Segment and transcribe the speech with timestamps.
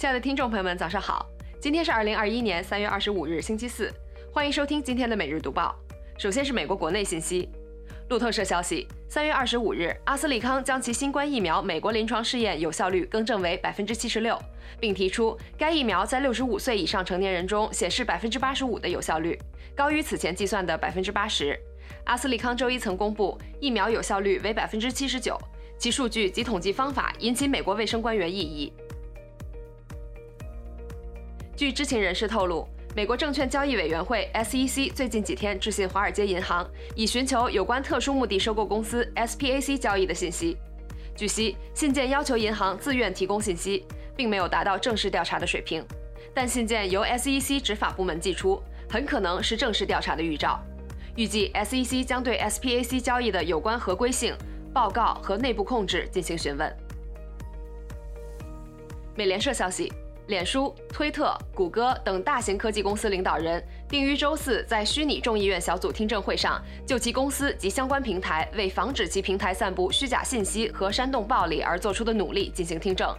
[0.00, 1.26] 亲爱的听众朋友们，早上好！
[1.60, 3.92] 今天是二零二一年三月二十五日，星期四，
[4.32, 5.76] 欢迎收听今天的每日读报。
[6.16, 7.50] 首先是美国国内信息，
[8.08, 14.40] 路透社消息，三月二十五日，阿斯利康将其新冠疫苗美国临床试验有效率更正为百分之七十六，
[14.80, 19.38] 并提出该疫苗在六十五岁以上成年人中显示百分之八十五的有效率，
[19.76, 21.54] 高于此前计算的百分之八十。
[22.04, 25.36] 阿斯利康周一曾公布疫苗有效率为百分之七十九，
[25.76, 28.72] 其数据及统计方法引起美国卫生官员异议。
[31.60, 40.56] 据知情人士透露，美国证券交易委员会 （SEC） 最近几天致信华尔街银行，以寻求有关特殊目的收购公司 SPAC 交易的信息。
[41.14, 43.84] 据悉，信件要求银行自愿提供信息，
[44.16, 45.84] 并没有达到正式调查的水平。
[46.32, 50.58] 但信件由 SEC 执法部门寄出，很可能是正式调查的预兆。
[51.14, 54.34] 预计 SEC 将对 SPAC 交易的有关合规性、
[54.72, 56.74] 报告和内部控制进行询问。
[59.14, 59.92] 美联社消息。
[60.26, 73.12] 脸书、推特、谷歌等大型科技公司领导人定于周四在虚拟众议院小组听证会上，就其公司及相关平台为防止其平台散布虚假信息和煽动暴力而做出的努力进行听证。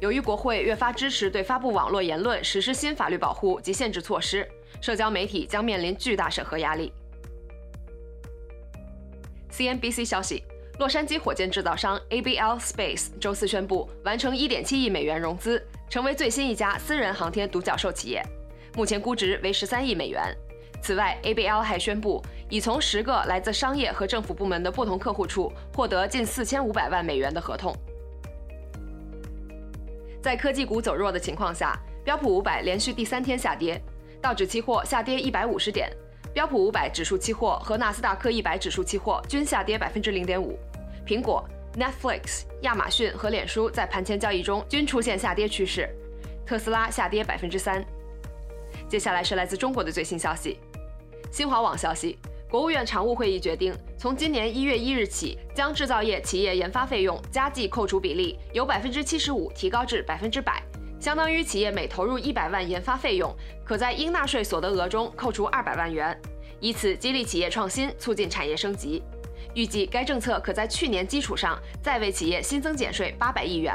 [0.00, 4.48] 由于国会越发支持对发布网络言论实施新法律保护及限制措施，
[4.80, 6.92] 社交媒体将面临巨大审核压力。
[9.52, 10.42] CNBC 消息。
[10.80, 15.64] 洛杉矶火箭制造商 ABL Space 周四宣布完成1.7亿美元融资，
[15.94, 18.20] 成为最新一家私人航天独角兽企业，
[18.74, 20.20] 目前估值为13亿美元。
[20.82, 27.72] 此外，ABL 还宣布已从十个来自商业和政府部门的不同客户处获得近4500万美元的合同。
[30.20, 33.80] 在科技股走弱的情况下，标普500连续第三天下跌，
[34.20, 35.88] 道指期货下跌150点。
[36.32, 40.58] 标普五百指数期货和纳斯达克一百指数期货均下跌百分之零点五。
[41.06, 45.88] 苹果、Netflix、亚马逊和脸书在盘前交易中均出现下跌趋势。
[46.46, 47.84] 特斯拉下跌百分之三。
[48.88, 50.58] 接下来是来自中国的最新消息。
[51.32, 52.16] 新华网消息，
[52.48, 60.62] 国务院常务会议决定，从今年一月一日起，将制造业企业研发费用加计扣除比例由百分之七十五提高至百分之百。
[61.00, 63.34] 相当于企业每投入一百万研发费用，
[63.64, 66.16] 可在应纳税所得额中扣除二百万元，
[66.60, 69.02] 以此激励企业创新，促进产业升级。
[69.52, 73.74] 预计该政策可在去年基础上再为企业新增减税八百亿元。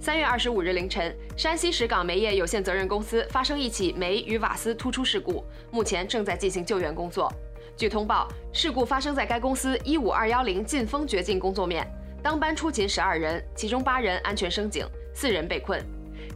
[0.00, 7.30] 三月二十五日凌晨，山西石岗煤业有限责任公司发生一起煤与瓦斯突出事故，目前正在进行救援工作。
[7.76, 11.86] 据通报，事故发生在该公司一五二幺零进风掘进工作面。
[12.22, 15.82] 当班出勤十二人，其中八人安全升井，四人被困。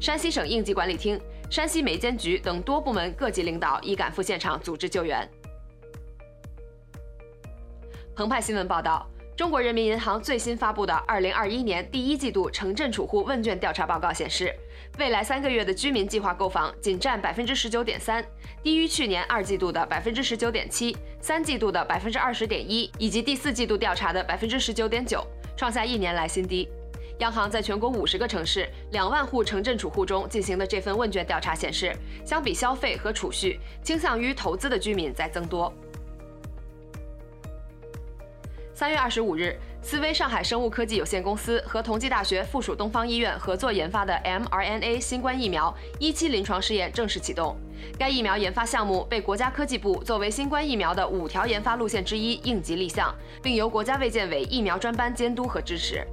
[0.01, 1.19] 山西省应急管理厅、
[1.51, 5.27] 山西煤监局等多部门各级领导已赶赴现场组织救援。
[8.17, 9.05] 澎湃新闻报道，
[9.37, 14.55] 中国人民银行最新发布的二零二一年第一季度城镇储户问卷调查报告显示，
[15.01, 18.25] 未来三个月的居民计划购房仅占百分之十九点三，
[18.63, 25.27] 低于去年二季度的百分之十九点七、三季度的百分之二十点一以及第四季度调查的百分之十九点九。
[25.57, 26.69] 创下一年来新低。
[27.19, 31.93] 央行在全国五十个城市、两万户城镇储户中进行的这份问卷调查显示，
[32.25, 35.73] 相比消费和储蓄，倾向于投资的居民在增多。
[38.77, 47.57] 三月二十五日，思威上海生物科技有限公司和同济大学附属东方医院合作研发的 mRNA 新冠疫苗一期临床试验正式启动。
[47.97, 56.05] 该疫苗研发项目被国家科技部作为新冠疫苗的五条研发路线之一应急立项，并由国家卫健委疫苗专班监督和支持。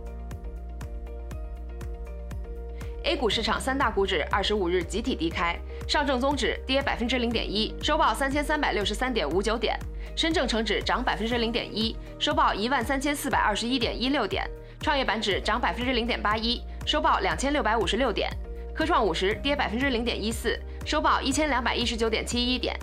[3.04, 5.60] A 股市场三大股指二十五日集体低开，
[5.92, 9.78] 上证综指跌百分之零点一，收报三千三百六十三点五九点。
[10.16, 14.42] 深证成指涨百分之零点一，收报一万三千四百二十一点一六点；
[14.80, 18.30] 创业板指涨百分之零点八一，收报两千六百五十六点；
[18.74, 22.74] 科创五十跌百分之零点一四，收报一千两百一十九点七一点。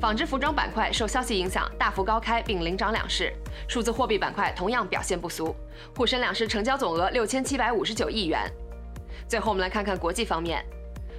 [0.00, 3.30] 纺织服装板块受消息影响大幅高开并领涨两市，
[3.68, 5.54] 数字货币板块同样表现不俗，
[5.94, 8.50] 沪深两市成交总额六千七百五十九亿元。
[9.28, 10.64] 最后我们来看看国际方面，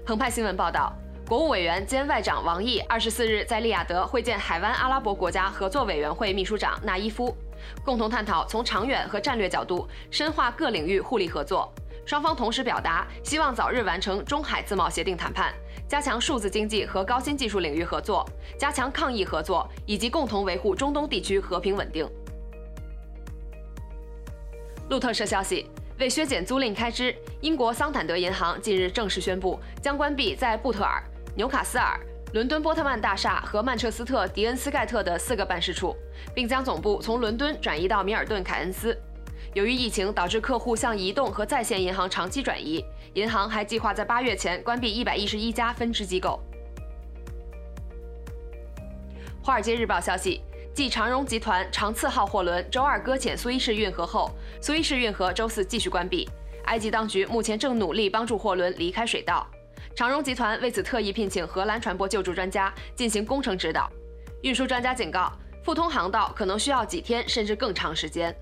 [0.04, 0.92] 澎湃新闻报道。
[1.27, 7.35] 国务委员兼外长王毅二十四日在利雅得会见海湾阿拉伯国家合作委员会秘书长纳伊夫，
[7.83, 11.69] 共同探讨从长远和战略角度深化各领域互利合作。
[12.06, 15.53] 双方同时表达希望早日完成中海自贸协定谈判，
[15.85, 18.25] 加强数字经济和高新技术领域合作，
[18.57, 22.09] 加强抗疫合作，以及共同维护中东地区和平稳定。
[24.89, 25.69] 路透社消息。
[26.00, 31.03] 为削减租赁开支，英国桑坦德银行近日正式宣布将关闭在布特尔。
[31.38, 32.00] 纽卡斯尔、
[32.34, 35.95] 伦敦波特曼大厦和曼彻斯特迪恩斯盖特的四个办事处，
[36.34, 39.00] 并将总部从伦敦转移到米尔顿凯恩斯。
[39.54, 46.39] 由于疫情导致客户向移动和在线银行长期转移，银行还计划在八月前关闭一百一十一家分支机构。
[49.44, 50.42] 华尔街日报消息，
[50.74, 56.28] 继长荣集团长次号货轮周二搁浅苏伊士运河后，苏伊士运河周四继续关闭。
[56.66, 59.45] 埃及当局目前正努力帮助货轮离开水道。
[59.95, 63.89] 长荣集团为此特意聘请荷兰船舶救助专家进行工程指导。
[64.44, 65.31] 运输专家警告，
[65.63, 68.35] 复通航道可能需要几天甚至更长时间。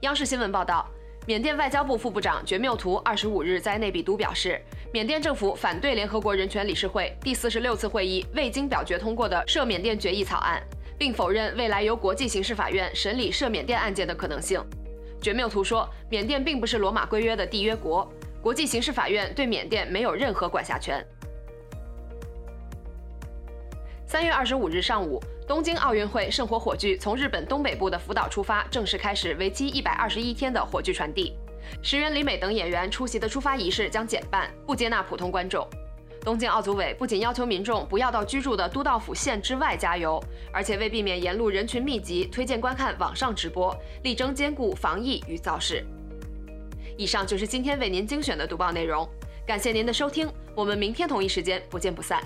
[0.00, 0.88] 央视新闻报道，
[1.26, 4.60] 缅甸外交部副部长觉缪图二十五日在内比都表示，
[4.92, 10.62] 缅甸政府反对联合国人权理事会第四十六次会议未经表决通过的涉缅甸决议草案，
[10.98, 14.62] 并否认未来由国际刑事法院审理涉缅甸案件的可能性。
[15.20, 21.02] 觉缪图说，缅甸并不是罗马规约的缔约国，国际刑事法院对缅甸没有任何管辖权。
[24.04, 25.22] 三月二十五日上午。
[25.44, 31.36] 东京奥运会圣火火炬从日本东北部的福岛出发，正式开始为期一百二十一天的火炬传递。
[31.82, 35.68] 石原里美等演员出席的出发仪式将减半，不接纳普通观众。
[36.22, 40.22] 东京奥组委不仅要求民众不要到居住的都道府县之外加油，
[40.52, 45.84] 而且为避免沿路人群密集，推荐观看网上直播，力争兼顾防疫与造势。
[46.96, 49.08] 以上就是今天为您精选的读报内容，
[49.46, 52.22] 感谢您的收听，我们明天同一时间不见不散。